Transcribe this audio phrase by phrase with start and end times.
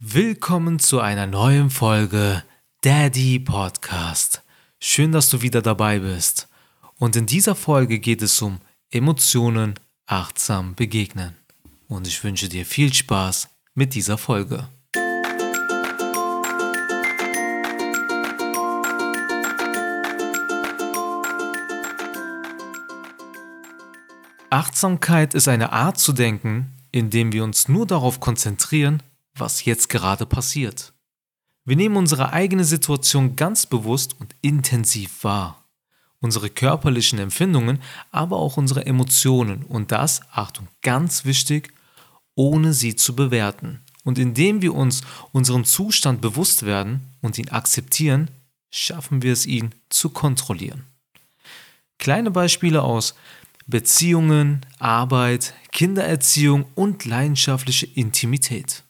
[0.00, 2.44] Willkommen zu einer neuen Folge
[2.82, 4.44] Daddy Podcast.
[4.78, 6.46] Schön, dass du wieder dabei bist.
[7.00, 8.60] Und in dieser Folge geht es um
[8.92, 9.74] Emotionen
[10.06, 11.34] achtsam begegnen.
[11.88, 14.68] Und ich wünsche dir viel Spaß mit dieser Folge.
[24.48, 29.02] Achtsamkeit ist eine Art zu denken, indem wir uns nur darauf konzentrieren,
[29.40, 30.92] was jetzt gerade passiert.
[31.64, 35.64] Wir nehmen unsere eigene Situation ganz bewusst und intensiv wahr.
[36.20, 41.72] Unsere körperlichen Empfindungen, aber auch unsere Emotionen und das, Achtung, ganz wichtig,
[42.34, 43.82] ohne sie zu bewerten.
[44.02, 48.30] Und indem wir uns unserem Zustand bewusst werden und ihn akzeptieren,
[48.70, 50.86] schaffen wir es, ihn zu kontrollieren.
[51.98, 53.14] Kleine Beispiele aus
[53.66, 58.84] Beziehungen, Arbeit, Kindererziehung und leidenschaftliche Intimität.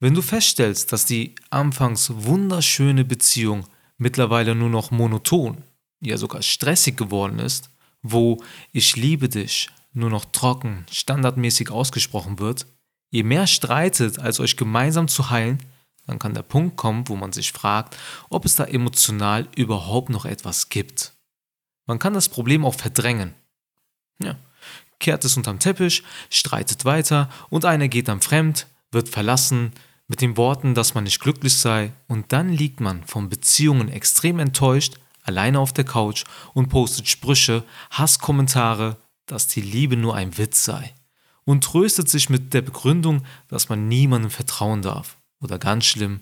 [0.00, 3.66] Wenn du feststellst, dass die anfangs wunderschöne Beziehung
[3.96, 5.64] mittlerweile nur noch monoton,
[6.00, 7.70] ja sogar stressig geworden ist,
[8.02, 8.42] wo
[8.72, 12.66] ich liebe dich nur noch trocken, standardmäßig ausgesprochen wird,
[13.10, 15.58] je mehr streitet, als euch gemeinsam zu heilen,
[16.06, 17.96] dann kann der Punkt kommen, wo man sich fragt,
[18.28, 21.14] ob es da emotional überhaupt noch etwas gibt.
[21.86, 23.34] Man kann das Problem auch verdrängen.
[24.18, 24.36] Ja,
[24.98, 29.72] kehrt es unterm Teppich, streitet weiter und einer geht dann fremd, wird verlassen,
[30.06, 34.38] mit den Worten, dass man nicht glücklich sei, und dann liegt man von Beziehungen extrem
[34.38, 40.64] enttäuscht, alleine auf der Couch und postet Sprüche, Hasskommentare, dass die Liebe nur ein Witz
[40.64, 40.94] sei
[41.44, 46.20] und tröstet sich mit der Begründung, dass man niemandem vertrauen darf oder ganz schlimm,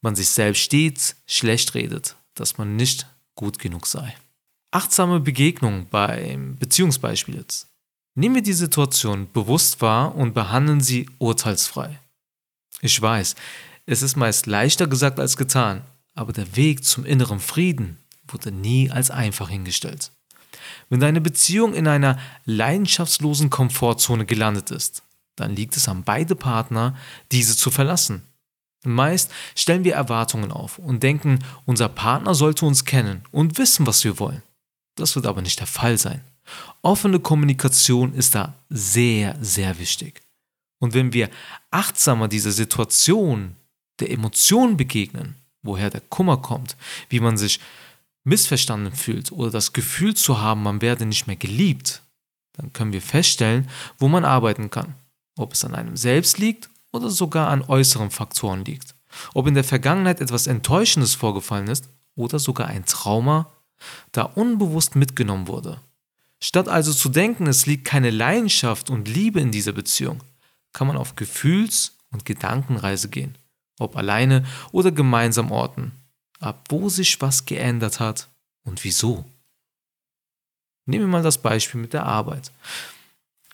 [0.00, 4.14] man sich selbst stets schlecht redet, dass man nicht gut genug sei.
[4.70, 7.68] Achtsame Begegnung beim Beziehungsbeispiel jetzt.
[8.18, 12.00] Nehmen wir die Situation bewusst wahr und behandeln sie urteilsfrei.
[12.80, 13.36] Ich weiß,
[13.84, 15.82] es ist meist leichter gesagt als getan,
[16.14, 20.12] aber der Weg zum inneren Frieden wurde nie als einfach hingestellt.
[20.88, 25.02] Wenn deine Beziehung in einer leidenschaftslosen Komfortzone gelandet ist,
[25.36, 26.96] dann liegt es an beide Partner,
[27.32, 28.22] diese zu verlassen.
[28.82, 34.04] Meist stellen wir Erwartungen auf und denken, unser Partner sollte uns kennen und wissen, was
[34.04, 34.42] wir wollen.
[34.94, 36.22] Das wird aber nicht der Fall sein.
[36.82, 40.22] Offene Kommunikation ist da sehr, sehr wichtig.
[40.78, 41.30] Und wenn wir
[41.70, 43.56] achtsamer dieser Situation,
[43.98, 46.76] der Emotion begegnen, woher der Kummer kommt,
[47.08, 47.60] wie man sich
[48.24, 52.02] missverstanden fühlt oder das Gefühl zu haben, man werde nicht mehr geliebt,
[52.54, 53.68] dann können wir feststellen,
[53.98, 54.94] wo man arbeiten kann.
[55.36, 58.94] Ob es an einem selbst liegt oder sogar an äußeren Faktoren liegt.
[59.34, 63.50] Ob in der Vergangenheit etwas Enttäuschendes vorgefallen ist oder sogar ein Trauma,
[64.12, 65.80] da unbewusst mitgenommen wurde.
[66.46, 70.22] Statt also zu denken, es liegt keine Leidenschaft und Liebe in dieser Beziehung,
[70.72, 73.36] kann man auf Gefühls- und Gedankenreise gehen,
[73.80, 75.90] ob alleine oder gemeinsam orten,
[76.38, 78.28] ab wo sich was geändert hat
[78.62, 79.24] und wieso.
[80.84, 82.52] Nehmen wir mal das Beispiel mit der Arbeit.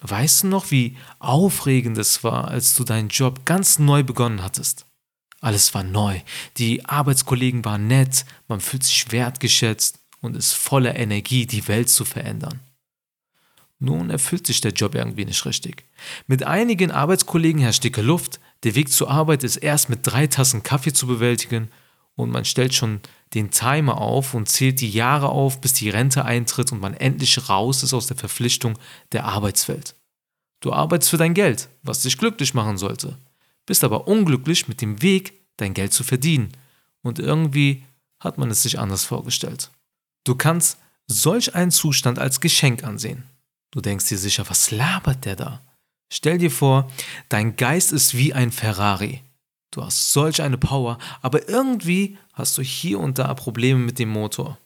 [0.02, 4.84] Weißt du noch, wie aufregend es war, als du deinen Job ganz neu begonnen hattest?
[5.41, 6.20] Alles war neu,
[6.58, 12.04] die Arbeitskollegen waren nett, man fühlt sich wertgeschätzt und ist voller Energie, die Welt zu
[12.04, 12.60] verändern.
[13.84, 15.87] Nun erfüllt sich der Job irgendwie nicht richtig.
[16.28, 20.62] Mit einigen Arbeitskollegen herrscht dicke Luft, der Weg zur Arbeit ist erst mit drei Tassen
[20.62, 21.69] Kaffee zu bewältigen
[22.15, 23.00] und man stellt schon
[23.34, 27.48] den Timer auf und zählt die Jahre auf, bis die Rente eintritt und man endlich
[27.48, 28.78] raus ist aus der Verpflichtung
[29.10, 29.97] der Arbeitswelt.
[30.60, 33.19] Du arbeitest für dein Geld, was dich glücklich machen sollte,
[33.66, 36.53] bist aber unglücklich mit dem Weg, dein Geld zu verdienen
[37.03, 37.84] und irgendwie
[38.20, 39.72] hat man es sich anders vorgestellt.
[40.22, 40.78] Du kannst
[41.09, 43.25] solch einen Zustand als Geschenk ansehen.
[43.72, 45.62] Du denkst dir sicher, was labert der da?
[46.12, 46.91] Stell dir vor,
[47.31, 49.22] dein Geist ist wie ein Ferrari.
[49.71, 54.11] Du hast solch eine Power, aber irgendwie hast du hier und da Probleme mit dem
[54.11, 54.59] Motor.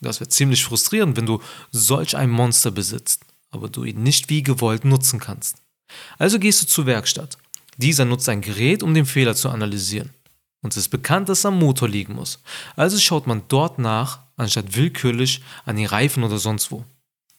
[0.00, 4.42] Das wird ziemlich frustrierend, wenn du solch ein Monster besitzt, aber du ihn nicht wie
[4.42, 5.62] gewollt nutzen kannst.
[6.18, 7.38] Also gehst du zur Werkstatt.
[7.76, 10.10] Dieser nutzt ein Gerät, um den Fehler zu analysieren.
[10.62, 12.42] Und es ist bekannt, dass am Motor liegen muss.
[12.74, 16.84] Also schaut man dort nach, anstatt willkürlich an den Reifen oder sonst wo.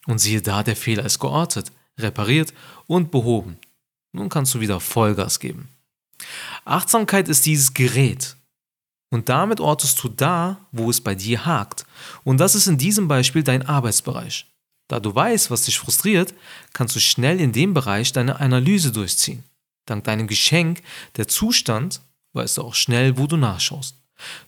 [0.09, 2.51] Und siehe da, der Fehler ist geortet, repariert
[2.87, 3.59] und behoben.
[4.11, 5.69] Nun kannst du wieder Vollgas geben.
[6.65, 8.35] Achtsamkeit ist dieses Gerät.
[9.11, 11.85] Und damit ortest du da, wo es bei dir hakt.
[12.23, 14.47] Und das ist in diesem Beispiel dein Arbeitsbereich.
[14.87, 16.33] Da du weißt, was dich frustriert,
[16.73, 19.43] kannst du schnell in dem Bereich deine Analyse durchziehen.
[19.85, 20.81] Dank deinem Geschenk,
[21.17, 22.01] der Zustand,
[22.33, 23.95] weißt du auch schnell, wo du nachschaust.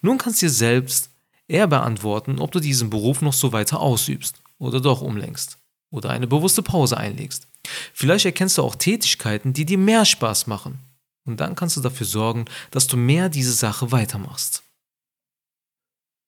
[0.01, 1.11] Nun kannst du dir selbst
[1.47, 5.57] eher beantworten, ob du diesen Beruf noch so weiter ausübst oder doch umlenkst
[5.89, 7.47] oder eine bewusste Pause einlegst.
[7.93, 10.79] Vielleicht erkennst du auch Tätigkeiten, die dir mehr Spaß machen
[11.25, 14.63] Und dann kannst du dafür sorgen, dass du mehr diese Sache weitermachst.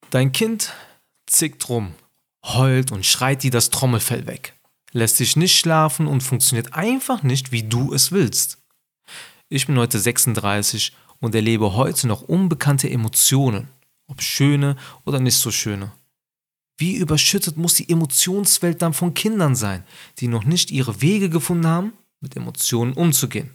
[0.09, 0.73] Dein Kind
[1.25, 1.95] zickt rum,
[2.45, 4.53] heult und schreit dir das Trommelfell weg,
[4.91, 8.59] lässt sich nicht schlafen und funktioniert einfach nicht, wie du es willst.
[9.49, 13.69] Ich bin heute 36 und erlebe heute noch unbekannte Emotionen,
[14.07, 14.75] ob schöne
[15.05, 15.91] oder nicht so schöne.
[16.83, 19.85] Wie überschüttet muss die Emotionswelt dann von Kindern sein,
[20.19, 23.51] die noch nicht ihre Wege gefunden haben, mit Emotionen umzugehen.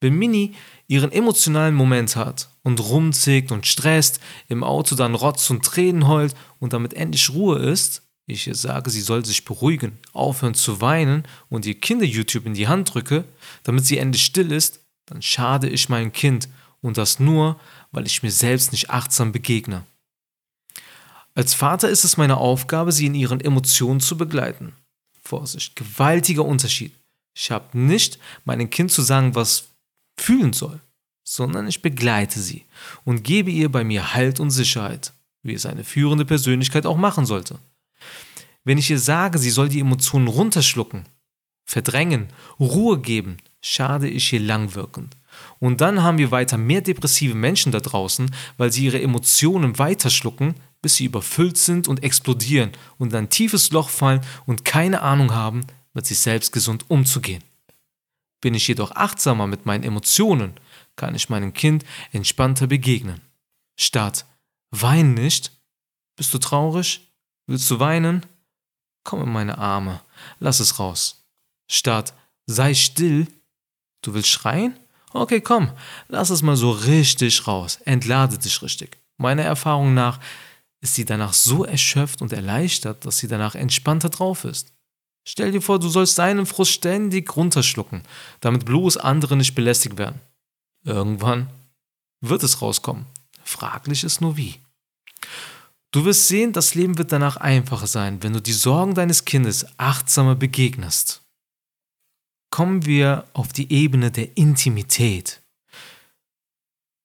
[0.00, 0.56] Wenn Mini
[0.88, 4.18] ihren emotionalen Moment hat und rumzickt und stresst,
[4.48, 8.90] im Auto dann Rotz und Tränen heult und damit endlich Ruhe ist, ich ihr sage,
[8.90, 13.22] sie soll sich beruhigen, aufhören zu weinen und ihr Kinder-YouTube in die Hand drücke,
[13.62, 16.48] damit sie endlich still ist, dann schade ich meinem Kind
[16.80, 17.60] und das nur,
[17.92, 19.84] weil ich mir selbst nicht achtsam begegne.
[21.36, 24.72] Als Vater ist es meine Aufgabe, sie in ihren Emotionen zu begleiten.
[25.22, 26.92] Vorsicht, gewaltiger Unterschied.
[27.34, 29.68] Ich habe nicht meinem Kind zu sagen, was
[30.18, 30.80] fühlen soll,
[31.24, 32.64] sondern ich begleite sie
[33.04, 35.12] und gebe ihr bei mir Halt und Sicherheit,
[35.42, 37.58] wie es eine führende Persönlichkeit auch machen sollte.
[38.64, 41.04] Wenn ich ihr sage, sie soll die Emotionen runterschlucken,
[41.66, 42.28] verdrängen,
[42.58, 45.14] Ruhe geben, schade ich ihr langwirkend.
[45.58, 50.54] Und dann haben wir weiter mehr depressive Menschen da draußen, weil sie ihre Emotionen weiterschlucken,
[50.86, 55.34] bis sie überfüllt sind und explodieren und in ein tiefes Loch fallen und keine Ahnung
[55.34, 57.42] haben, mit sich selbst gesund umzugehen.
[58.40, 60.52] Bin ich jedoch achtsamer mit meinen Emotionen,
[60.94, 63.20] kann ich meinem Kind entspannter begegnen.
[63.76, 64.26] Statt
[64.70, 65.50] Wein nicht?
[66.14, 67.12] Bist du traurig?
[67.48, 68.24] Willst du weinen?
[69.02, 70.02] Komm in meine Arme,
[70.38, 71.26] lass es raus.
[71.68, 72.14] Statt
[72.46, 73.26] Sei still?
[74.02, 74.78] Du willst schreien?
[75.12, 75.72] Okay, komm,
[76.06, 77.80] lass es mal so richtig raus.
[77.84, 78.98] Entlade dich richtig.
[79.16, 80.20] Meiner Erfahrung nach
[80.80, 84.72] ist sie danach so erschöpft und erleichtert, dass sie danach entspannter drauf ist.
[85.28, 88.02] Stell dir vor, du sollst deinen Frust ständig runterschlucken,
[88.40, 90.20] damit bloß andere nicht belästigt werden.
[90.84, 91.50] Irgendwann
[92.20, 93.06] wird es rauskommen.
[93.42, 94.60] Fraglich ist nur wie.
[95.90, 99.66] Du wirst sehen, das Leben wird danach einfacher sein, wenn du die Sorgen deines Kindes
[99.78, 101.22] achtsamer begegnest
[102.56, 105.42] kommen wir auf die Ebene der Intimität.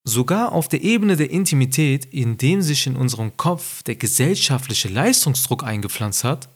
[0.03, 5.63] Sogar auf der Ebene der Intimität, in dem sich in unserem Kopf der gesellschaftliche Leistungsdruck
[5.63, 6.49] eingepflanzt hat,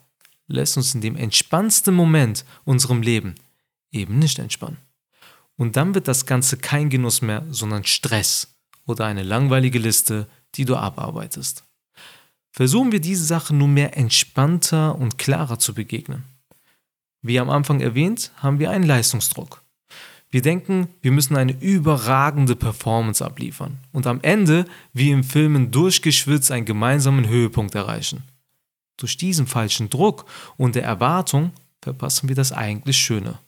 [0.48, 3.36] lässt uns in dem entspannendsten Moment unserem Leben
[3.92, 4.78] eben nicht entspannen.
[5.56, 8.48] Und dann wird das Ganze kein Genuss mehr, sondern Stress
[8.84, 11.64] oder eine langweilige Liste, die du abarbeitest.
[12.50, 16.24] Versuchen wir diese Sache nun mehr entspannter und klarer zu begegnen.
[17.22, 19.62] Wie am Anfang erwähnt, haben wir einen Leistungsdruck.
[20.36, 26.50] Wir denken, wir müssen eine überragende Performance abliefern und am Ende, wie im Filmen durchgeschwitzt,
[26.50, 28.22] einen gemeinsamen Höhepunkt erreichen.
[28.98, 30.26] Durch diesen falschen Druck
[30.58, 33.38] und der Erwartung verpassen wir das eigentlich Schöne.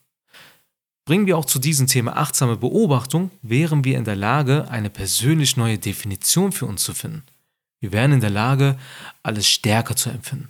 [1.05, 5.59] Bringen wir auch zu diesem Thema achtsame Beobachtung, wären wir in der Lage, eine persönlich
[5.59, 7.23] neue Definition für uns zu finden.
[7.81, 8.79] Wir wären in der Lage,
[9.23, 10.49] alles stärker zu empfinden.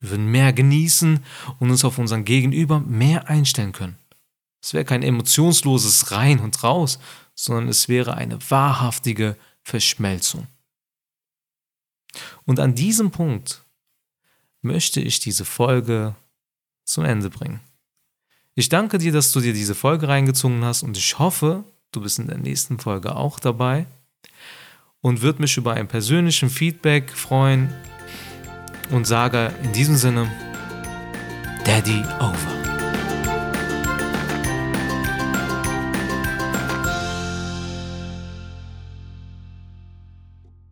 [0.00, 1.20] Wir würden mehr genießen
[1.58, 3.96] und uns auf unseren Gegenüber mehr einstellen können.
[4.68, 6.98] Es wäre kein emotionsloses Rein und Raus,
[7.34, 10.46] sondern es wäre eine wahrhaftige Verschmelzung.
[12.44, 13.64] Und an diesem Punkt
[14.60, 16.14] möchte ich diese Folge
[16.84, 17.60] zum Ende bringen.
[18.56, 22.18] Ich danke dir, dass du dir diese Folge reingezogen hast und ich hoffe, du bist
[22.18, 23.86] in der nächsten Folge auch dabei
[25.00, 27.72] und würde mich über ein persönlichen Feedback freuen
[28.90, 30.30] und sage in diesem Sinne,
[31.64, 32.57] Daddy over.